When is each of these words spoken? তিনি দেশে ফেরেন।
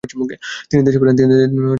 তিনি 0.69 0.81
দেশে 0.83 0.99
ফেরেন। 1.01 1.15